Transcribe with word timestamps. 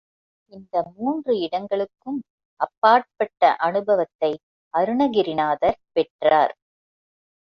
இந்த 0.53 0.75
மூன்று 0.95 1.33
இடங்களுக்கும் 1.39 2.17
அப்பாற்பட்ட 2.59 3.51
அநுபவத்தை 3.59 4.31
அருணகிரிநாதர் 4.73 5.79
பெற்றார். 5.91 6.53